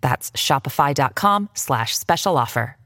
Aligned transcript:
That's 0.00 0.30
shopify.com 0.32 1.50
slash 1.54 1.96
special 1.96 2.36
offer. 2.36 2.76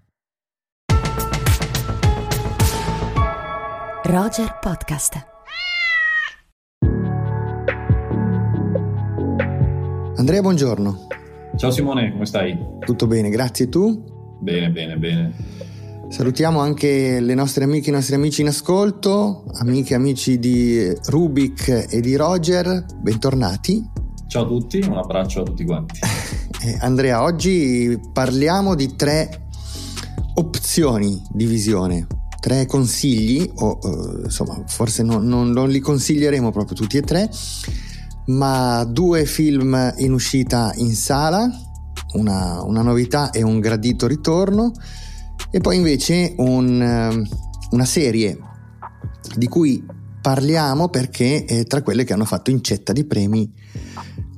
Roger 4.06 4.59
Podcast. 4.60 5.27
Andrea, 10.16 10.42
buongiorno. 10.42 11.06
Ciao 11.56 11.70
Simone, 11.70 12.12
come 12.12 12.27
stai? 12.27 12.54
Tutto 12.80 13.06
bene, 13.06 13.30
grazie. 13.30 13.68
Tu? 13.70 14.38
Bene, 14.40 14.70
bene, 14.70 14.96
bene. 14.98 15.32
Salutiamo 16.09 16.60
anche 16.60 17.18
le 17.18 17.34
nostre 17.34 17.65
amiche 17.65 17.87
e 17.87 17.90
i 17.92 17.95
nostri 17.95 18.15
amici 18.15 18.42
in 18.42 18.48
ascolto, 18.48 19.45
amiche 19.60 19.95
e 19.95 19.96
amici 19.96 20.38
di 20.38 20.92
Rubik 21.06 21.87
e 21.90 22.01
di 22.01 22.15
Roger, 22.15 22.84
bentornati. 23.01 23.82
Ciao 24.28 24.45
a 24.45 24.46
tutti, 24.46 24.80
un 24.80 24.98
abbraccio 24.98 25.40
a 25.40 25.45
tutti 25.45 25.65
quanti. 25.65 26.01
Eh, 26.64 26.78
Andrea, 26.80 27.23
oggi 27.23 28.00
parliamo 28.10 28.74
di 28.74 28.96
tre 28.96 29.48
opzioni 30.37 31.23
di 31.30 31.45
visione, 31.45 32.07
tre 32.40 32.65
consigli, 32.65 33.46
o 33.57 33.79
eh, 33.82 34.23
insomma 34.24 34.62
forse 34.66 35.02
non, 35.02 35.26
non, 35.26 35.51
non 35.51 35.68
li 35.68 35.79
consiglieremo 35.80 36.51
proprio 36.52 36.74
tutti 36.74 36.96
e 36.96 37.02
tre, 37.02 37.29
ma 38.29 38.82
due 38.85 39.26
film 39.26 39.92
in 39.98 40.15
uscita 40.15 40.73
in 40.76 40.95
sala, 40.95 41.51
una, 42.15 42.62
una 42.62 42.80
novità 42.80 43.30
e 43.30 43.42
un 43.42 43.60
gradito 43.60 44.07
ritorno, 44.07 44.73
e 45.51 45.60
poi 45.60 45.76
invece 45.76 46.32
un, 46.38 46.80
eh, 46.80 47.29
una 47.73 47.85
serie 47.85 48.38
di 49.37 49.48
cui 49.48 49.85
parliamo 50.23 50.88
perché 50.88 51.45
è 51.45 51.65
tra 51.66 51.82
quelle 51.82 52.04
che 52.04 52.15
hanno 52.15 52.24
fatto 52.24 52.51
incetta 52.51 52.95
di 52.95 53.04
premi 53.04 53.52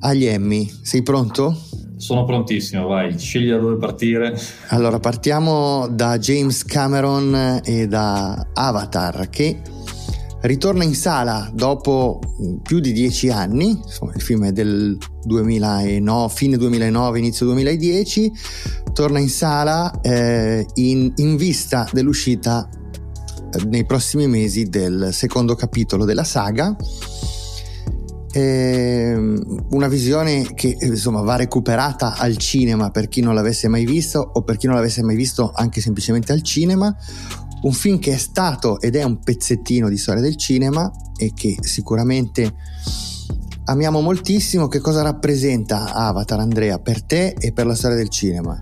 agli 0.01 0.25
Emmy. 0.25 0.69
Sei 0.83 1.05
pronto? 1.05 1.57
Sono 1.97 2.25
prontissimo, 2.25 2.87
vai, 2.87 3.19
scegli 3.19 3.49
da 3.49 3.57
dove 3.57 3.77
partire. 3.77 4.39
Allora, 4.69 4.99
partiamo 4.99 5.89
da 5.89 6.19
James 6.19 6.65
Cameron 6.65 7.61
e 7.65 7.87
da 7.87 8.49
Avatar 8.53 9.29
che 9.31 9.61
ritorna 10.43 10.85
in 10.85 10.95
sala 10.95 11.51
dopo 11.53 12.21
più 12.63 12.81
di 12.81 12.93
dieci 12.93 13.31
anni, 13.31 13.71
insomma 13.71 14.13
il 14.15 14.21
film 14.21 14.45
è 14.45 14.53
del 14.53 14.97
2009, 15.25 16.29
fine 16.35 16.57
2009, 16.57 17.19
inizio 17.19 17.47
2010, 17.47 18.33
torna 18.93 19.19
in 19.19 19.31
sala 19.31 20.01
eh, 20.03 20.67
in, 20.75 21.13
in 21.17 21.37
vista 21.37 21.89
dell'uscita 21.93 22.69
eh, 23.53 23.65
nei 23.65 23.87
prossimi 23.87 24.27
mesi 24.27 24.69
del 24.69 25.09
secondo 25.13 25.55
capitolo 25.55 26.05
della 26.05 26.25
saga 26.25 26.77
una 28.39 29.89
visione 29.89 30.55
che 30.55 30.77
insomma 30.81 31.23
va 31.23 31.37
recuperata 31.37 32.17
al 32.17 32.37
cinema 32.37 32.91
per 32.91 33.09
chi 33.09 33.21
non 33.21 33.35
l'avesse 33.35 33.69
mai 33.69 33.85
visto 33.85 34.19
o 34.21 34.43
per 34.43 34.57
chi 34.57 34.67
non 34.67 34.75
l'avesse 34.75 35.03
mai 35.03 35.17
visto 35.17 35.53
anche 35.55 35.81
semplicemente 35.81 36.33
al 36.33 36.43
cinema. 36.43 36.95
Un 37.63 37.73
film 37.73 37.99
che 37.99 38.13
è 38.13 38.19
stato 38.19 38.81
ed 38.81 38.97
è 38.97 39.03
un 39.03 39.19
pezzettino 39.19 39.89
di 39.89 39.97
storia 39.97 40.23
del 40.23 40.37
cinema 40.37 40.91
e 41.17 41.33
che 41.35 41.57
sicuramente 41.61 42.55
amiamo 43.65 44.01
moltissimo 44.01 44.69
che 44.69 44.79
cosa 44.79 45.03
rappresenta 45.03 45.93
Avatar 45.95 46.41
Andrea 46.41 46.79
per 46.79 47.03
te 47.03 47.35
e 47.39 47.53
per 47.53 47.67
la 47.67 47.75
storia 47.75 47.97
del 47.97 48.09
cinema 48.09 48.61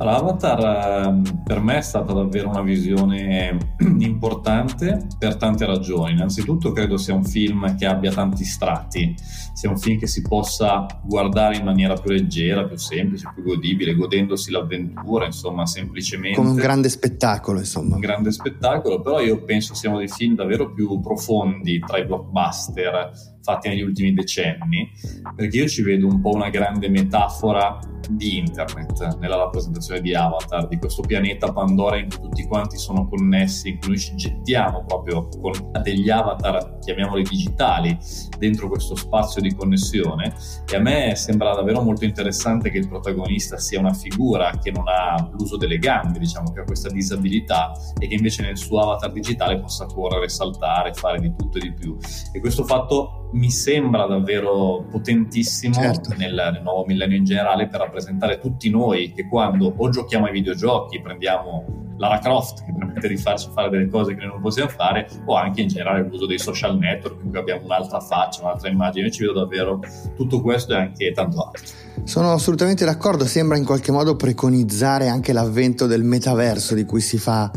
allora, 0.00 0.16
Avatar 0.16 1.06
ehm, 1.06 1.42
per 1.44 1.60
me 1.60 1.76
è 1.76 1.82
stata 1.82 2.14
davvero 2.14 2.48
una 2.48 2.62
visione 2.62 3.74
importante 3.98 5.06
per 5.18 5.36
tante 5.36 5.66
ragioni. 5.66 6.12
Innanzitutto 6.12 6.72
credo 6.72 6.96
sia 6.96 7.14
un 7.14 7.24
film 7.24 7.76
che 7.76 7.84
abbia 7.84 8.10
tanti 8.10 8.44
strati, 8.44 9.14
sia 9.52 9.68
un 9.68 9.76
film 9.76 9.98
che 9.98 10.06
si 10.06 10.22
possa 10.22 10.86
guardare 11.02 11.56
in 11.56 11.64
maniera 11.64 11.94
più 11.94 12.12
leggera, 12.12 12.64
più 12.64 12.78
semplice, 12.78 13.30
più 13.34 13.42
godibile, 13.42 13.94
godendosi 13.94 14.50
l'avventura, 14.50 15.26
insomma, 15.26 15.66
semplicemente. 15.66 16.38
Come 16.38 16.50
un 16.50 16.56
grande 16.56 16.88
spettacolo, 16.88 17.58
insomma. 17.58 17.96
Un 17.96 18.00
grande 18.00 18.32
spettacolo, 18.32 19.02
però 19.02 19.20
io 19.20 19.44
penso 19.44 19.74
siano 19.74 19.98
dei 19.98 20.08
film 20.08 20.34
davvero 20.34 20.72
più 20.72 20.98
profondi 21.00 21.78
tra 21.78 21.98
i 21.98 22.06
blockbuster 22.06 23.10
fatti 23.42 23.68
negli 23.68 23.82
ultimi 23.82 24.12
decenni, 24.12 24.90
perché 25.34 25.58
io 25.58 25.68
ci 25.68 25.82
vedo 25.82 26.06
un 26.06 26.20
po' 26.20 26.30
una 26.30 26.50
grande 26.50 26.88
metafora 26.88 27.78
di 28.08 28.38
internet 28.38 29.16
nella 29.18 29.36
rappresentazione 29.36 29.89
di 29.98 30.14
Avatar, 30.14 30.68
di 30.68 30.78
questo 30.78 31.02
pianeta 31.02 31.52
Pandora 31.52 31.96
in 31.96 32.08
cui 32.08 32.20
tutti 32.20 32.46
quanti 32.46 32.76
sono 32.76 33.08
connessi, 33.08 33.70
in 33.70 33.78
cui 33.78 33.88
noi 33.88 33.98
ci 33.98 34.14
gettiamo 34.14 34.84
proprio 34.84 35.28
con 35.28 35.52
degli 35.82 36.08
avatar, 36.08 36.78
chiamiamoli 36.78 37.22
digitali, 37.22 37.96
dentro 38.38 38.68
questo 38.68 38.94
spazio 38.94 39.40
di 39.40 39.54
connessione 39.54 40.34
e 40.70 40.76
a 40.76 40.80
me 40.80 41.14
sembra 41.16 41.54
davvero 41.54 41.82
molto 41.82 42.04
interessante 42.04 42.70
che 42.70 42.78
il 42.78 42.88
protagonista 42.88 43.58
sia 43.58 43.80
una 43.80 43.92
figura 43.92 44.50
che 44.62 44.70
non 44.70 44.84
ha 44.86 45.28
l'uso 45.32 45.56
delle 45.56 45.78
gambe, 45.78 46.18
diciamo 46.18 46.52
che 46.52 46.60
ha 46.60 46.64
questa 46.64 46.88
disabilità 46.90 47.72
e 47.98 48.06
che 48.06 48.14
invece 48.14 48.42
nel 48.42 48.56
suo 48.56 48.80
avatar 48.80 49.12
digitale 49.12 49.58
possa 49.58 49.86
correre, 49.86 50.28
saltare, 50.28 50.92
fare 50.94 51.20
di 51.20 51.34
tutto 51.36 51.58
e 51.58 51.60
di 51.60 51.72
più. 51.72 51.96
E 52.32 52.40
questo 52.40 52.64
fatto 52.64 53.19
mi 53.32 53.50
sembra 53.50 54.06
davvero 54.06 54.84
potentissimo 54.90 55.74
certo. 55.74 56.14
nel, 56.16 56.34
nel, 56.34 56.60
nuovo 56.62 56.84
millennio 56.84 57.16
in 57.16 57.24
generale 57.24 57.68
per 57.68 57.80
rappresentare 57.80 58.38
tutti 58.38 58.70
noi 58.70 59.12
che 59.12 59.28
quando 59.28 59.72
o 59.76 59.88
giochiamo 59.88 60.26
ai 60.26 60.32
videogiochi, 60.32 61.00
prendiamo 61.00 61.88
Lara 61.96 62.18
Croft 62.18 62.64
che 62.64 62.72
permette 62.76 63.08
di 63.08 63.16
farci 63.16 63.48
fare 63.52 63.68
delle 63.68 63.88
cose 63.88 64.14
che 64.14 64.20
noi 64.20 64.32
non 64.32 64.40
possiamo 64.40 64.70
fare 64.70 65.06
o 65.26 65.34
anche 65.34 65.60
in 65.60 65.68
generale 65.68 66.02
l'uso 66.08 66.26
dei 66.26 66.38
social 66.38 66.78
network 66.78 67.22
in 67.22 67.28
cui 67.28 67.38
abbiamo 67.38 67.64
un'altra 67.64 68.00
faccia, 68.00 68.40
un'altra 68.42 68.70
immagine. 68.70 69.06
Io 69.06 69.12
ci 69.12 69.20
vedo 69.20 69.40
davvero 69.40 69.80
tutto 70.16 70.40
questo 70.40 70.72
e 70.72 70.76
anche 70.76 71.12
tanto 71.12 71.44
altro. 71.44 71.62
Sono 72.04 72.32
assolutamente 72.32 72.86
d'accordo, 72.86 73.26
sembra 73.26 73.58
in 73.58 73.66
qualche 73.66 73.92
modo 73.92 74.16
preconizzare 74.16 75.08
anche 75.08 75.34
l'avvento 75.34 75.86
del 75.86 76.02
metaverso 76.02 76.74
di 76.74 76.84
cui 76.84 77.02
si 77.02 77.18
fa 77.18 77.50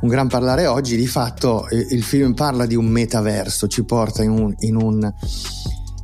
un 0.00 0.08
gran 0.08 0.28
parlare 0.28 0.66
oggi, 0.66 0.96
di 0.96 1.06
fatto 1.06 1.68
eh, 1.68 1.86
il 1.90 2.02
film 2.02 2.34
parla 2.34 2.66
di 2.66 2.74
un 2.74 2.86
metaverso, 2.86 3.66
ci 3.66 3.84
porta 3.84 4.22
in 4.22 4.30
un, 4.30 4.54
in 4.60 4.76
un, 4.76 5.12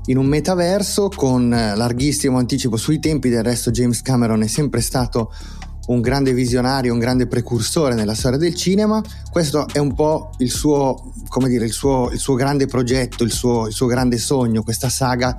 in 0.07 0.19
un 0.19 0.27
metaverso 0.27 1.09
con 1.15 1.49
larghissimo 1.49 2.39
anticipo 2.39 2.77
sui 2.77 2.99
tempi, 2.99 3.29
del 3.29 3.43
resto 3.43 3.71
James 3.71 4.03
Cameron 4.03 4.43
è 4.43 4.47
sempre 4.47 4.81
stato 4.81 5.33
un 5.87 6.01
grande 6.01 6.33
visionario, 6.33 6.93
un 6.93 6.99
grande 6.99 7.27
precursore 7.27 7.95
nella 7.95 8.15
storia 8.15 8.39
del 8.39 8.55
cinema. 8.55 9.03
Questo 9.31 9.69
è 9.73 9.79
un 9.79 9.95
po' 9.95 10.31
il 10.39 10.51
suo, 10.51 11.13
come 11.29 11.49
dire, 11.49 11.65
il 11.65 11.73
suo, 11.73 12.11
il 12.11 12.19
suo 12.19 12.35
grande 12.35 12.67
progetto, 12.67 13.23
il 13.23 13.33
suo, 13.33 13.67
il 13.67 13.73
suo, 13.73 13.87
grande 13.87 14.19
sogno, 14.19 14.63
questa 14.63 14.89
saga 14.89 15.37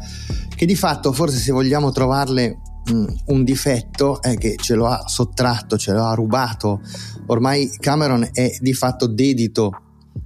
che 0.56 0.66
di 0.66 0.76
fatto 0.76 1.12
forse 1.12 1.38
se 1.38 1.52
vogliamo 1.52 1.92
trovarle 1.92 2.60
mh, 2.92 3.06
un 3.26 3.44
difetto 3.44 4.22
è 4.22 4.38
che 4.38 4.56
ce 4.58 4.76
lo 4.76 4.88
ha 4.88 5.08
sottratto, 5.08 5.78
ce 5.78 5.94
lo 5.94 6.06
ha 6.06 6.14
rubato 6.14 6.82
ormai 7.28 7.70
Cameron 7.80 8.28
è 8.32 8.58
di 8.60 8.74
fatto 8.74 9.08
dedito 9.08 9.82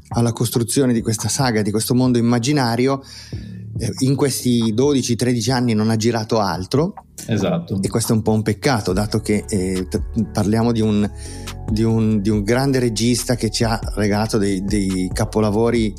alla 0.10 0.34
costruzione 0.34 0.94
di 0.94 1.02
questa 1.02 1.30
saga, 1.30 1.62
di 1.62 1.72
questo 1.72 1.94
mondo 1.94 2.18
immaginario. 2.18 3.04
Eh, 3.78 3.90
in 4.00 4.16
questi 4.16 4.74
12-13 4.74 5.52
anni 5.52 5.74
non 5.74 5.90
ha 5.90 5.96
girato 5.96 6.40
altro. 6.40 6.94
Esatto. 7.28 7.80
E 7.82 7.88
questo 7.88 8.14
è 8.14 8.16
un 8.16 8.22
po' 8.22 8.32
un 8.32 8.42
peccato, 8.42 8.94
dato 8.94 9.20
che 9.20 9.46
eh, 9.48 9.88
parliamo 10.34 10.72
di 10.72 10.82
un, 10.82 11.10
di, 11.70 11.84
un, 11.84 12.22
di 12.22 12.30
un, 12.30 12.44
grande 12.44 12.80
regista 12.80 13.36
che 13.36 13.50
ci 13.50 13.64
ha 13.64 13.80
regalato 13.96 14.38
dei, 14.38 14.64
dei 14.64 15.10
capolavori 15.14 15.94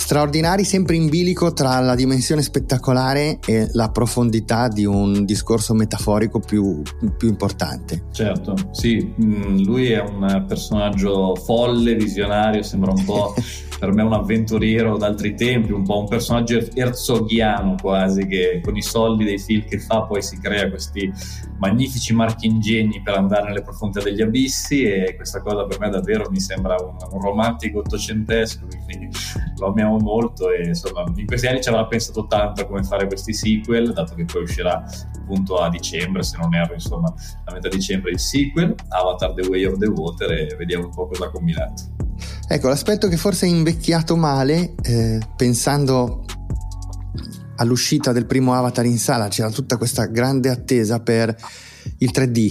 straordinari, 0.00 0.64
sempre 0.64 0.96
in 0.96 1.10
bilico 1.10 1.52
tra 1.52 1.78
la 1.80 1.94
dimensione 1.94 2.40
spettacolare 2.40 3.38
e 3.46 3.68
la 3.72 3.90
profondità 3.90 4.68
di 4.68 4.86
un 4.86 5.26
discorso 5.26 5.74
metaforico 5.74 6.40
più, 6.40 6.80
più 7.18 7.28
importante. 7.28 8.04
Certo, 8.10 8.54
sì, 8.72 9.14
mm, 9.22 9.62
lui 9.62 9.90
è 9.90 10.00
un 10.00 10.44
personaggio 10.48 11.36
folle, 11.36 11.94
visionario, 11.96 12.62
sembra 12.62 12.92
un 12.92 13.04
po' 13.04 13.34
per 13.80 13.92
me 13.94 14.02
un 14.02 14.12
avventuriero 14.12 14.98
d'altri 14.98 15.34
tempi, 15.34 15.72
un 15.72 15.84
po' 15.84 16.00
un 16.00 16.06
personaggio 16.06 16.60
erzoghiano 16.74 17.76
quasi, 17.80 18.26
che 18.26 18.60
con 18.62 18.76
i 18.76 18.82
soldi 18.82 19.24
dei 19.24 19.38
film 19.38 19.64
che 19.64 19.78
fa 19.78 20.02
poi 20.02 20.20
si 20.20 20.38
crea 20.38 20.68
questi 20.68 21.10
magnifici 21.58 22.12
marchingegni 22.12 23.00
per 23.00 23.14
andare 23.14 23.46
nelle 23.48 23.62
profondità 23.62 24.04
degli 24.04 24.20
abissi 24.20 24.82
e 24.82 25.16
questa 25.16 25.40
cosa 25.40 25.64
per 25.64 25.80
me 25.80 25.88
davvero 25.88 26.28
mi 26.30 26.40
sembra 26.40 26.76
un, 26.78 26.94
un 27.10 27.20
romantico 27.22 27.78
ottocentesco, 27.78 28.66
quindi 28.84 29.08
lo 29.56 29.68
amiamo 29.68 29.96
molto 29.96 30.50
e 30.50 30.68
insomma 30.68 31.02
in 31.16 31.24
questi 31.24 31.46
anni 31.46 31.62
ci 31.62 31.70
avrà 31.70 31.86
pensato 31.86 32.26
tanto 32.26 32.60
a 32.60 32.66
come 32.66 32.82
fare 32.82 33.06
questi 33.06 33.32
sequel, 33.32 33.94
dato 33.94 34.14
che 34.14 34.26
poi 34.26 34.42
uscirà 34.42 34.84
appunto 35.16 35.56
a 35.56 35.70
dicembre, 35.70 36.22
se 36.22 36.36
non 36.36 36.54
erro, 36.54 36.74
insomma 36.74 37.10
a 37.44 37.52
metà 37.54 37.68
dicembre 37.68 38.10
il 38.10 38.18
sequel, 38.18 38.74
Avatar 38.88 39.32
The 39.32 39.48
Way 39.48 39.64
of 39.64 39.78
the 39.78 39.88
Water 39.88 40.30
e 40.32 40.54
vediamo 40.58 40.84
un 40.84 40.90
po' 40.90 41.06
cosa 41.06 41.24
ha 41.24 41.30
combinato. 41.30 41.99
Ecco, 42.52 42.66
l'aspetto 42.66 43.06
che 43.06 43.16
forse 43.16 43.46
è 43.46 43.48
invecchiato 43.48 44.16
male, 44.16 44.74
eh, 44.82 45.20
pensando 45.36 46.24
all'uscita 47.58 48.10
del 48.10 48.26
primo 48.26 48.54
Avatar 48.54 48.86
in 48.86 48.98
sala, 48.98 49.28
c'era 49.28 49.50
tutta 49.50 49.76
questa 49.76 50.06
grande 50.06 50.48
attesa 50.48 50.98
per 50.98 51.32
il 51.98 52.10
3D. 52.12 52.48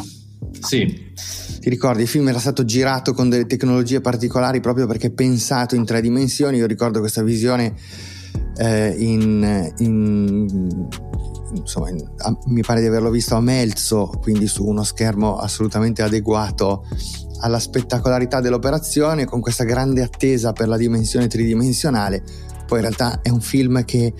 Sì. 0.61 1.11
Ti 1.59 1.69
ricordi, 1.69 2.03
il 2.03 2.07
film 2.07 2.29
era 2.29 2.39
stato 2.39 2.63
girato 2.63 3.11
con 3.13 3.27
delle 3.27 3.45
tecnologie 3.45 3.99
particolari 3.99 4.61
proprio 4.61 4.87
perché 4.87 5.11
pensato 5.11 5.75
in 5.75 5.83
tre 5.83 5.99
dimensioni. 5.99 6.55
Io 6.55 6.65
ricordo 6.65 7.01
questa 7.01 7.21
visione 7.21 7.73
eh, 8.55 8.95
in, 8.97 9.73
in, 9.79 10.87
insomma, 11.53 11.89
in, 11.89 12.07
a, 12.17 12.37
mi 12.45 12.61
pare 12.61 12.81
di 12.81 12.87
averlo 12.87 13.09
visto 13.09 13.35
a 13.35 13.41
Melzo, 13.41 14.11
quindi 14.21 14.47
su 14.47 14.65
uno 14.65 14.83
schermo 14.83 15.37
assolutamente 15.37 16.01
adeguato 16.01 16.85
alla 17.41 17.59
spettacolarità 17.59 18.41
dell'operazione, 18.41 19.25
con 19.25 19.39
questa 19.39 19.63
grande 19.63 20.01
attesa 20.01 20.53
per 20.53 20.67
la 20.67 20.77
dimensione 20.77 21.27
tridimensionale. 21.27 22.23
Poi 22.67 22.79
in 22.79 22.85
realtà 22.85 23.21
è 23.21 23.29
un 23.29 23.41
film 23.41 23.83
che 23.85 24.13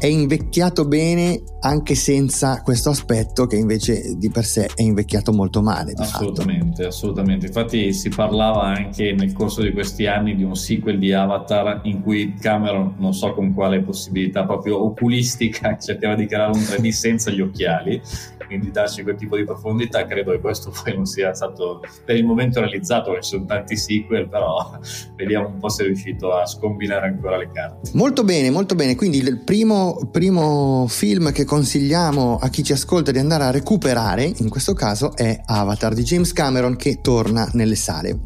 è 0.00 0.06
invecchiato 0.06 0.86
bene 0.86 1.42
anche 1.60 1.94
senza 1.94 2.62
questo 2.62 2.88
aspetto 2.88 3.46
che 3.46 3.56
invece 3.56 4.14
di 4.16 4.30
per 4.30 4.46
sé 4.46 4.70
è 4.74 4.80
invecchiato 4.80 5.30
molto 5.30 5.60
male. 5.60 5.92
assolutamente, 5.94 6.84
fatto. 6.84 6.88
assolutamente. 6.88 7.46
Infatti 7.48 7.92
si 7.92 8.08
parlava 8.08 8.62
anche 8.62 9.12
nel 9.12 9.34
corso 9.34 9.60
di 9.60 9.72
questi 9.72 10.06
anni 10.06 10.34
di 10.34 10.42
un 10.42 10.56
sequel 10.56 10.98
di 10.98 11.12
Avatar 11.12 11.80
in 11.82 12.00
cui 12.00 12.34
Cameron, 12.40 12.94
non 12.96 13.12
so 13.12 13.34
con 13.34 13.52
quale 13.52 13.82
possibilità 13.82 14.46
proprio 14.46 14.82
oculistica, 14.82 15.76
cercava 15.78 16.14
di 16.14 16.24
creare 16.24 16.52
un 16.52 16.62
3D 16.62 16.88
senza 16.88 17.30
gli 17.30 17.42
occhiali 17.42 18.00
quindi 18.50 18.72
darci 18.72 19.04
quel 19.04 19.14
tipo 19.14 19.36
di 19.36 19.44
profondità 19.44 20.04
credo 20.06 20.32
che 20.32 20.40
questo 20.40 20.70
poi 20.70 20.96
non 20.96 21.06
sia 21.06 21.32
stato 21.32 21.80
per 22.04 22.16
il 22.16 22.24
momento 22.24 22.58
realizzato 22.58 23.14
ci 23.20 23.28
sono 23.28 23.44
tanti 23.44 23.76
sequel 23.76 24.28
però 24.28 24.76
vediamo 25.14 25.46
un 25.46 25.58
po' 25.58 25.68
se 25.68 25.84
è 25.84 25.86
riuscito 25.86 26.32
a 26.32 26.44
scombinare 26.46 27.06
ancora 27.06 27.36
le 27.36 27.50
carte. 27.52 27.90
Molto 27.94 28.24
bene 28.24 28.50
molto 28.50 28.74
bene. 28.74 28.94
Quindi 28.94 29.18
il 29.18 29.38
primo, 29.44 30.08
primo 30.10 30.86
film 30.88 31.32
che 31.32 31.44
consigliamo 31.44 32.38
a 32.40 32.48
chi 32.48 32.62
ci 32.62 32.72
ascolta 32.72 33.10
di 33.10 33.18
andare 33.18 33.44
a 33.44 33.50
recuperare 33.50 34.24
in 34.24 34.48
questo 34.48 34.74
caso 34.74 35.16
è 35.16 35.40
Avatar 35.44 35.94
di 35.94 36.02
James 36.02 36.32
Cameron 36.32 36.76
che 36.76 37.00
torna 37.00 37.48
nelle 37.52 37.76
sale. 37.76 38.18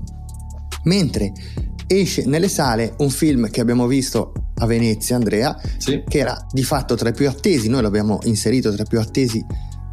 Mentre 0.84 1.32
esce 1.86 2.24
nelle 2.26 2.48
sale 2.48 2.94
un 2.98 3.10
film 3.10 3.50
che 3.50 3.60
abbiamo 3.60 3.86
visto 3.86 4.32
a 4.56 4.66
Venezia, 4.66 5.16
Andrea, 5.16 5.58
sì. 5.78 6.02
che 6.06 6.18
era 6.18 6.46
di 6.50 6.62
fatto 6.62 6.94
tra 6.94 7.08
i 7.08 7.12
più 7.12 7.28
attesi, 7.28 7.68
noi 7.68 7.82
l'abbiamo 7.82 8.20
inserito 8.24 8.72
tra 8.72 8.82
i 8.82 8.86
più 8.88 9.00
attesi 9.00 9.44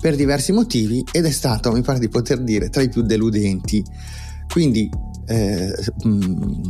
per 0.02 0.16
diversi 0.16 0.52
motivi 0.52 1.06
ed 1.12 1.26
è 1.26 1.32
stato, 1.32 1.72
mi 1.72 1.82
pare 1.82 2.00
di 2.00 2.10
poter 2.10 2.42
dire, 2.42 2.70
tra 2.70 2.82
i 2.82 2.90
più 2.90 3.04
deludenti. 3.04 3.84
Quindi 4.52 4.90
eh, 5.28 5.74
mm, 6.06 6.64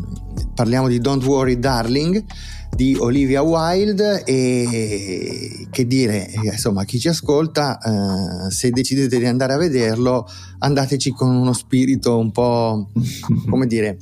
parliamo 0.54 0.88
di 0.88 1.00
Don't 1.00 1.24
Worry 1.24 1.58
Darling 1.58 2.24
di 2.76 2.96
Olivia 3.00 3.42
Wilde 3.42 4.24
e 4.24 5.68
che 5.70 5.88
dire, 5.88 6.30
insomma, 6.44 6.84
chi 6.84 7.00
ci 7.00 7.08
ascolta, 7.08 7.78
eh, 7.80 8.52
se 8.52 8.70
decidete 8.70 9.18
di 9.18 9.26
andare 9.26 9.54
a 9.54 9.58
vederlo, 9.58 10.28
andateci 10.60 11.12
con 11.12 11.34
uno 11.34 11.54
spirito 11.54 12.18
un 12.18 12.32
po', 12.32 12.92
come 13.50 13.68
dire, 13.68 13.98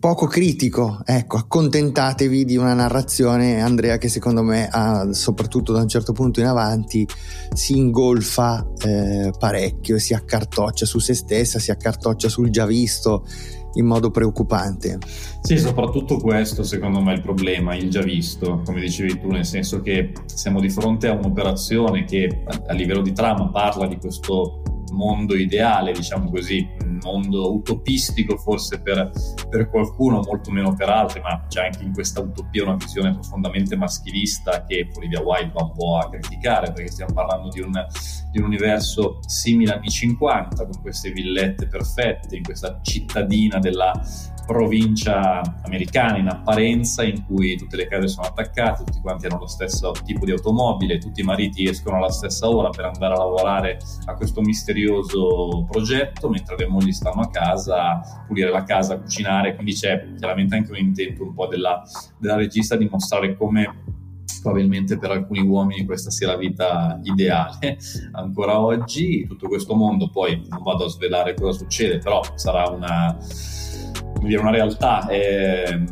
poco 0.00 0.26
critico, 0.26 1.02
ecco, 1.04 1.36
accontentatevi 1.36 2.46
di 2.46 2.56
una 2.56 2.72
narrazione, 2.72 3.60
Andrea, 3.60 3.98
che 3.98 4.08
secondo 4.08 4.42
me, 4.42 4.66
ha, 4.66 5.12
soprattutto 5.12 5.72
da 5.74 5.82
un 5.82 5.88
certo 5.88 6.12
punto 6.12 6.40
in 6.40 6.46
avanti, 6.46 7.06
si 7.52 7.76
ingolfa 7.76 8.66
eh, 8.82 9.30
parecchio, 9.38 9.98
si 9.98 10.14
accartoccia 10.14 10.86
su 10.86 10.98
se 11.00 11.12
stessa, 11.12 11.58
si 11.58 11.70
accartoccia 11.70 12.30
sul 12.30 12.48
già 12.48 12.64
visto 12.64 13.26
in 13.74 13.84
modo 13.84 14.10
preoccupante. 14.10 14.98
Sì, 15.42 15.58
soprattutto 15.58 16.16
questo 16.16 16.62
secondo 16.62 17.02
me 17.02 17.12
è 17.12 17.16
il 17.16 17.22
problema, 17.22 17.74
il 17.74 17.90
già 17.90 18.00
visto, 18.00 18.62
come 18.64 18.80
dicevi 18.80 19.20
tu, 19.20 19.28
nel 19.28 19.44
senso 19.44 19.82
che 19.82 20.12
siamo 20.24 20.60
di 20.60 20.70
fronte 20.70 21.08
a 21.08 21.12
un'operazione 21.12 22.04
che 22.04 22.42
a 22.66 22.72
livello 22.72 23.02
di 23.02 23.12
trama 23.12 23.50
parla 23.50 23.86
di 23.86 23.98
questo 23.98 24.62
mondo 24.92 25.36
ideale, 25.36 25.92
diciamo 25.92 26.30
così, 26.30 26.66
mondo 27.02 27.54
utopistico 27.54 28.36
forse 28.36 28.80
per, 28.80 29.10
per, 29.48 29.68
qualcuno, 29.68 30.20
molto 30.20 30.50
meno 30.50 30.74
per 30.74 30.88
altri, 30.88 31.20
ma 31.20 31.44
c'è 31.48 31.66
anche 31.66 31.84
in 31.84 31.92
questa 31.92 32.20
utopia 32.20 32.64
una 32.64 32.76
visione 32.76 33.12
profondamente 33.12 33.76
maschilista 33.76 34.64
che 34.64 34.88
Olivia 34.96 35.20
Wilde 35.20 35.52
va 35.54 35.62
un 35.64 35.72
po' 35.72 35.98
a 35.98 36.08
criticare, 36.08 36.72
perché 36.72 36.90
stiamo 36.90 37.12
parlando 37.12 37.48
di 37.48 37.60
un, 37.60 37.72
di 38.30 38.38
un 38.38 38.44
universo 38.44 39.18
simile 39.26 39.74
anni 39.74 39.88
50, 39.88 40.64
con 40.64 40.80
queste 40.80 41.10
villette 41.10 41.66
perfette, 41.66 42.36
in 42.36 42.42
questa 42.42 42.80
cittadina 42.82 43.58
della 43.58 43.92
provincia 44.50 45.40
americana 45.62 46.18
in 46.18 46.26
apparenza 46.26 47.04
in 47.04 47.24
cui 47.24 47.56
tutte 47.56 47.76
le 47.76 47.86
case 47.86 48.08
sono 48.08 48.26
attaccate, 48.26 48.82
tutti 48.82 49.00
quanti 49.00 49.26
hanno 49.26 49.38
lo 49.38 49.46
stesso 49.46 49.92
tipo 50.04 50.24
di 50.24 50.32
automobile, 50.32 50.98
tutti 50.98 51.20
i 51.20 51.24
mariti 51.24 51.68
escono 51.68 51.98
alla 51.98 52.10
stessa 52.10 52.48
ora 52.48 52.68
per 52.70 52.86
andare 52.86 53.14
a 53.14 53.18
lavorare 53.18 53.78
a 54.06 54.14
questo 54.14 54.40
misterioso 54.40 55.64
progetto, 55.70 56.28
mentre 56.28 56.56
le 56.56 56.66
mogli 56.80 56.92
stanno 56.92 57.20
a 57.20 57.30
casa 57.30 58.00
pulire 58.26 58.50
la 58.50 58.64
casa, 58.64 58.98
cucinare, 58.98 59.54
quindi 59.54 59.74
c'è 59.74 60.14
chiaramente 60.16 60.56
anche 60.56 60.70
un 60.70 60.78
intento 60.78 61.22
un 61.22 61.34
po' 61.34 61.46
della, 61.46 61.82
della 62.18 62.36
regista 62.36 62.76
di 62.76 62.88
mostrare 62.90 63.36
come 63.36 63.98
probabilmente 64.42 64.96
per 64.96 65.10
alcuni 65.10 65.40
uomini 65.40 65.84
questa 65.84 66.08
sia 66.08 66.28
la 66.28 66.36
vita 66.36 66.98
ideale 67.02 67.78
ancora 68.12 68.58
oggi. 68.58 69.26
Tutto 69.26 69.48
questo 69.48 69.74
mondo 69.74 70.08
poi 70.08 70.42
non 70.48 70.62
vado 70.62 70.86
a 70.86 70.88
svelare 70.88 71.34
cosa 71.34 71.58
succede 71.58 71.98
però 71.98 72.22
sarà 72.34 72.68
una 72.68 73.16
una 74.22 74.50
realtà 74.50 75.08
eh, 75.08 75.82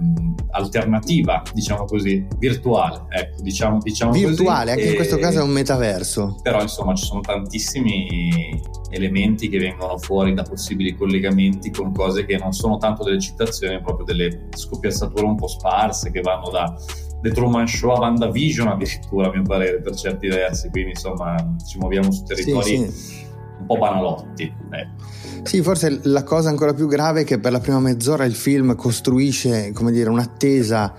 alternativa, 0.59 1.43
diciamo 1.53 1.85
così, 1.85 2.27
virtuale. 2.39 3.07
Ecco, 3.09 3.43
diciamo, 3.43 3.79
diciamo 3.81 4.13
virtuale, 4.13 4.73
così, 4.73 4.79
anche 4.79 4.83
e, 4.83 4.89
in 4.91 4.95
questo 4.97 5.19
caso 5.19 5.41
è 5.41 5.43
un 5.43 5.51
metaverso. 5.51 6.37
Però 6.43 6.61
insomma 6.61 6.95
ci 6.95 7.05
sono 7.05 7.21
tantissimi 7.21 8.61
elementi 8.91 9.49
che 9.49 9.59
vengono 9.59 9.99
fuori 9.99 10.35
da 10.35 10.43
possibili 10.43 10.95
collegamenti 10.95 11.71
con 11.71 11.93
cose 11.93 12.25
che 12.25 12.37
non 12.39 12.53
sono 12.53 12.77
tanto 12.79 13.05
delle 13.05 13.21
citazioni, 13.21 13.75
ma 13.75 13.83
proprio 13.83 14.05
delle 14.05 14.49
scoppiazzature 14.55 15.25
un 15.25 15.37
po' 15.37 15.49
sparse 15.49 16.11
che 16.11 16.21
vanno 16.21 16.51
da 16.51 16.75
The 17.21 17.31
Truman 17.31 17.67
Show 17.67 17.91
a 17.91 17.99
WandaVision 17.99 18.69
addirittura 18.69 19.29
a 19.29 19.33
mio 19.33 19.43
parere 19.43 19.81
per 19.81 19.95
certi 19.95 20.29
versi, 20.29 20.69
quindi 20.71 20.91
insomma 20.91 21.35
ci 21.67 21.79
muoviamo 21.79 22.13
su 22.13 22.23
territori 22.23 22.77
sì, 22.77 22.91
sì. 22.91 23.27
Po' 23.69 23.79
banalotti. 23.79 24.52
Ecco. 24.71 25.04
Sì, 25.45 25.62
forse 25.62 26.00
la 26.04 26.25
cosa 26.25 26.49
ancora 26.49 26.75
più 26.75 26.88
grave 26.88 27.21
è 27.21 27.25
che 27.25 27.38
per 27.38 27.52
la 27.52 27.61
prima 27.61 27.78
mezz'ora 27.78 28.25
il 28.25 28.35
film 28.35 28.75
costruisce, 28.75 29.71
come 29.73 29.93
dire, 29.93 30.11
un'attesa 30.11 30.95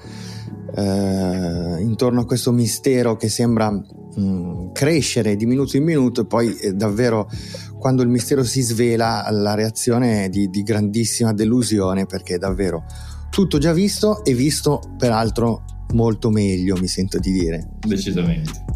eh, 0.75 1.81
intorno 1.81 2.21
a 2.21 2.25
questo 2.25 2.51
mistero 2.51 3.17
che 3.17 3.27
sembra 3.27 3.71
mh, 3.71 3.83
mm, 4.19 4.71
crescere 4.71 5.35
di 5.35 5.45
minuto 5.45 5.75
in 5.75 5.83
minuto 5.83 6.21
e 6.21 6.25
poi 6.25 6.55
eh, 6.57 6.73
davvero 6.73 7.29
quando 7.77 8.01
il 8.01 8.09
mistero 8.09 8.43
si 8.43 8.61
svela 8.61 9.27
la 9.31 9.55
reazione 9.55 10.25
è 10.25 10.29
di, 10.29 10.49
di 10.49 10.63
grandissima 10.63 11.33
delusione 11.33 12.05
perché 12.05 12.35
è 12.35 12.37
davvero 12.37 12.85
tutto 13.29 13.57
già 13.57 13.73
visto 13.73 14.23
e 14.23 14.33
visto 14.33 14.81
peraltro 14.97 15.63
molto 15.93 16.29
meglio, 16.29 16.75
mi 16.77 16.87
sento 16.87 17.17
di 17.19 17.31
dire. 17.31 17.67
Decisamente. 17.79 18.68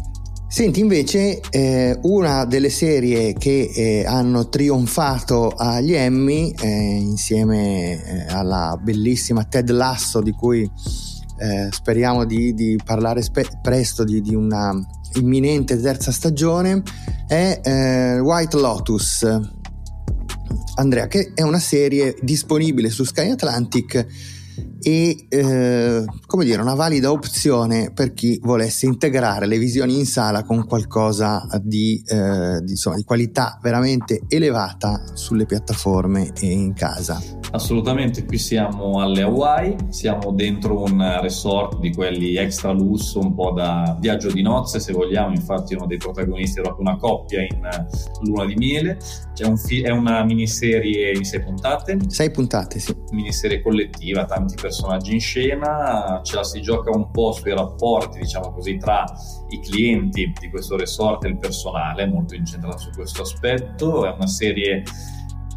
Senti 0.54 0.78
invece 0.78 1.40
eh, 1.50 1.98
una 2.02 2.44
delle 2.44 2.70
serie 2.70 3.32
che 3.32 3.72
eh, 3.74 4.04
hanno 4.06 4.48
trionfato 4.48 5.48
agli 5.48 5.94
Emmy 5.94 6.54
eh, 6.56 6.68
insieme 6.68 8.00
eh, 8.00 8.26
alla 8.32 8.78
bellissima 8.80 9.42
Ted 9.42 9.68
Lasso 9.70 10.20
di 10.20 10.30
cui 10.30 10.62
eh, 10.62 11.68
speriamo 11.72 12.24
di, 12.24 12.54
di 12.54 12.78
parlare 12.84 13.20
spe- 13.22 13.58
presto 13.60 14.04
di, 14.04 14.20
di, 14.20 14.36
una 14.36 14.72
imminente 15.14 15.76
terza 15.80 16.12
stagione 16.12 16.84
è 17.26 17.60
eh, 17.60 18.20
White 18.20 18.56
Lotus. 18.56 19.26
Andrea 20.76 21.08
che 21.08 21.32
è 21.34 21.42
una 21.42 21.58
serie 21.58 22.14
disponibile 22.22 22.90
su 22.90 23.02
Sky 23.02 23.28
Atlantic 23.28 24.06
e 24.84 25.24
eh, 25.30 26.04
come 26.26 26.44
dire 26.44 26.60
una 26.60 26.74
valida 26.74 27.10
opzione 27.10 27.90
per 27.94 28.12
chi 28.12 28.38
volesse 28.42 28.84
integrare 28.84 29.46
le 29.46 29.56
visioni 29.56 29.96
in 29.96 30.04
sala 30.04 30.42
con 30.42 30.66
qualcosa 30.66 31.46
di, 31.62 32.02
eh, 32.06 32.60
di, 32.62 32.72
insomma, 32.72 32.96
di 32.96 33.02
qualità 33.02 33.58
veramente 33.62 34.20
elevata 34.28 35.02
sulle 35.14 35.46
piattaforme 35.46 36.32
e 36.38 36.50
in 36.50 36.74
casa. 36.74 37.18
Assolutamente, 37.52 38.26
qui 38.26 38.36
siamo 38.36 39.00
alle 39.00 39.22
Hawaii, 39.22 39.76
siamo 39.88 40.32
dentro 40.32 40.82
un 40.82 41.18
resort 41.22 41.78
di 41.78 41.90
quelli 41.94 42.36
extra 42.36 42.72
lusso, 42.72 43.20
un 43.20 43.34
po' 43.34 43.52
da 43.52 43.96
viaggio 43.98 44.30
di 44.30 44.42
nozze 44.42 44.80
se 44.80 44.92
vogliamo, 44.92 45.34
infatti 45.34 45.74
uno 45.74 45.86
dei 45.86 45.96
protagonisti 45.96 46.58
è 46.58 46.62
proprio 46.62 46.86
una 46.88 46.98
coppia 46.98 47.40
in 47.40 47.60
luna 48.24 48.44
di 48.44 48.54
miele, 48.56 48.98
fi- 49.64 49.82
è 49.82 49.90
una 49.90 50.22
miniserie 50.24 51.12
in 51.16 51.24
sei 51.24 51.42
puntate. 51.42 51.96
Sei 52.08 52.30
puntate, 52.30 52.80
sì. 52.80 52.94
Miniserie 53.12 53.62
collettiva, 53.62 54.26
tanti 54.26 54.54
personaggi 54.60 54.72
in 55.12 55.20
scena, 55.20 56.20
ce 56.22 56.36
la 56.36 56.44
si 56.44 56.60
gioca 56.60 56.90
un 56.90 57.10
po' 57.10 57.32
sui 57.32 57.54
rapporti, 57.54 58.18
diciamo 58.20 58.52
così, 58.52 58.76
tra 58.76 59.04
i 59.48 59.60
clienti 59.60 60.32
di 60.38 60.50
questo 60.50 60.76
resort 60.76 61.24
e 61.24 61.28
il 61.28 61.38
personale, 61.38 62.06
molto 62.06 62.34
incentrato 62.34 62.78
su 62.78 62.90
questo 62.90 63.22
aspetto, 63.22 64.06
è 64.06 64.10
una 64.10 64.26
serie 64.26 64.82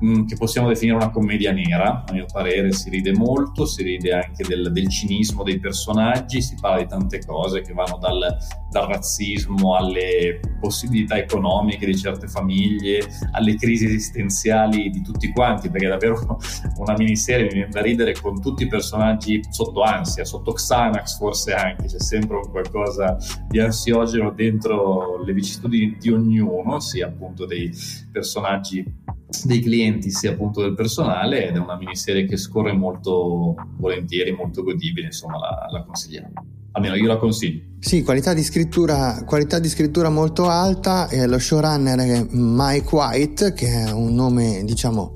Mm, 0.03 0.25
che 0.25 0.35
possiamo 0.35 0.67
definire 0.67 0.95
una 0.95 1.09
commedia 1.09 1.51
nera, 1.51 2.03
a 2.07 2.13
mio 2.13 2.25
parere 2.31 2.71
si 2.71 2.91
ride 2.91 3.13
molto, 3.13 3.65
si 3.65 3.81
ride 3.81 4.13
anche 4.13 4.43
del, 4.43 4.71
del 4.71 4.87
cinismo 4.89 5.41
dei 5.41 5.57
personaggi, 5.59 6.39
si 6.39 6.55
parla 6.61 6.83
di 6.83 6.87
tante 6.87 7.25
cose 7.25 7.61
che 7.61 7.73
vanno 7.73 7.97
dal, 7.97 8.37
dal, 8.69 8.87
razzismo 8.87 9.75
alle 9.75 10.39
possibilità 10.59 11.17
economiche 11.17 11.87
di 11.87 11.97
certe 11.97 12.27
famiglie, 12.27 13.07
alle 13.31 13.55
crisi 13.55 13.85
esistenziali 13.85 14.91
di 14.91 15.01
tutti 15.01 15.31
quanti, 15.31 15.67
perché 15.71 15.87
è 15.87 15.89
davvero 15.89 16.37
una 16.77 16.93
miniserie 16.95 17.45
mi 17.45 17.53
viene 17.53 17.69
da 17.71 17.81
ridere 17.81 18.13
con 18.13 18.39
tutti 18.39 18.63
i 18.63 18.67
personaggi 18.67 19.41
sotto 19.49 19.81
ansia, 19.81 20.25
sotto 20.25 20.53
Xanax 20.53 21.17
forse 21.17 21.53
anche, 21.53 21.87
c'è 21.87 21.99
sempre 21.99 22.35
un 22.35 22.51
qualcosa 22.51 23.17
di 23.47 23.59
ansiogeno 23.59 24.29
dentro 24.29 25.23
le 25.23 25.33
vicissitudini 25.33 25.97
di 25.99 26.11
ognuno, 26.11 26.79
sia 26.79 27.07
appunto 27.07 27.47
dei 27.47 27.71
personaggi 28.11 29.05
dei 29.43 29.59
clienti 29.59 30.09
sia 30.09 30.31
appunto 30.31 30.61
del 30.61 30.73
personale 30.73 31.47
ed 31.47 31.55
è 31.55 31.59
una 31.59 31.77
miniserie 31.77 32.25
che 32.25 32.37
scorre 32.37 32.71
molto 32.71 33.55
volentieri, 33.77 34.31
molto 34.31 34.63
godibile, 34.63 35.07
insomma 35.07 35.37
la, 35.37 35.67
la 35.69 35.83
consigliamo. 35.83 36.31
Almeno 36.71 36.95
io 36.95 37.07
la 37.07 37.17
consiglio. 37.17 37.63
Sì, 37.79 38.03
qualità 38.03 38.33
di 38.33 38.43
scrittura, 38.43 39.23
qualità 39.25 39.59
di 39.59 39.67
scrittura 39.67 40.09
molto 40.09 40.47
alta 40.47 41.09
e 41.09 41.25
lo 41.27 41.39
showrunner 41.39 41.99
è 41.99 42.25
Mike 42.31 42.95
White 42.95 43.53
che 43.53 43.67
è 43.67 43.91
un 43.91 44.13
nome 44.13 44.63
diciamo 44.63 45.11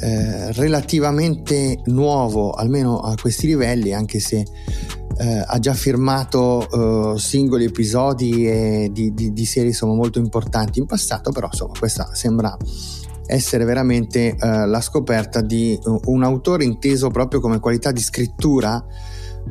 eh, 0.00 0.52
relativamente 0.52 1.80
nuovo 1.86 2.52
almeno 2.52 2.98
a 2.98 3.14
questi 3.20 3.46
livelli 3.46 3.92
anche 3.92 4.18
se 4.20 4.44
eh, 5.16 5.44
ha 5.46 5.58
già 5.58 5.72
firmato 5.72 7.14
eh, 7.14 7.18
singoli 7.18 7.64
episodi 7.64 8.90
di, 8.90 9.14
di, 9.14 9.32
di 9.32 9.44
serie 9.44 9.70
insomma, 9.70 9.94
molto 9.94 10.18
importanti 10.18 10.80
in 10.80 10.86
passato 10.86 11.30
però 11.30 11.46
insomma 11.50 11.78
questa 11.78 12.10
sembra 12.12 12.56
essere 13.26 13.64
veramente 13.64 14.36
eh, 14.36 14.66
la 14.66 14.80
scoperta 14.80 15.40
di 15.40 15.78
un 16.06 16.22
autore 16.22 16.64
inteso 16.64 17.08
proprio 17.10 17.40
come 17.40 17.60
qualità 17.60 17.92
di 17.92 18.00
scrittura 18.00 18.84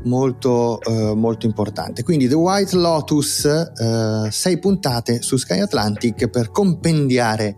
molto, 0.04 0.80
eh, 0.82 1.14
molto 1.16 1.46
importante. 1.46 2.04
Quindi 2.04 2.28
The 2.28 2.36
White 2.36 2.76
Lotus, 2.76 3.46
eh, 3.46 4.32
sei 4.32 4.60
puntate 4.60 5.22
su 5.22 5.38
Sky 5.38 5.60
Atlantic 5.60 6.28
per 6.28 6.52
compendiare 6.52 7.58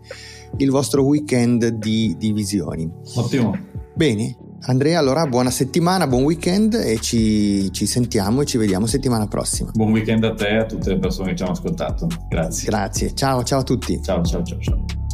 il 0.58 0.70
vostro 0.70 1.04
weekend 1.04 1.66
di, 1.68 2.14
di 2.18 2.32
visioni. 2.32 2.90
Ottimo. 3.14 3.74
Bene, 3.94 4.36
Andrea, 4.68 4.98
allora 4.98 5.26
buona 5.26 5.50
settimana, 5.50 6.06
buon 6.06 6.24
weekend 6.24 6.74
e 6.74 6.98
ci, 7.00 7.72
ci, 7.72 7.86
sentiamo 7.86 8.42
e 8.42 8.44
ci 8.44 8.58
vediamo 8.58 8.86
settimana 8.86 9.26
prossima. 9.26 9.70
Buon 9.72 9.92
weekend 9.92 10.24
a 10.24 10.34
te 10.34 10.48
e 10.48 10.56
a 10.56 10.66
tutte 10.66 10.90
le 10.90 10.98
persone 10.98 11.30
che 11.30 11.36
ci 11.36 11.42
hanno 11.42 11.52
ascoltato. 11.52 12.06
Grazie. 12.28 12.68
Grazie, 12.68 13.14
ciao 13.14 13.42
ciao 13.42 13.60
a 13.60 13.64
tutti. 13.64 14.00
Ciao 14.02 14.22
ciao 14.22 14.42
ciao 14.42 14.58
ciao. 14.60 15.05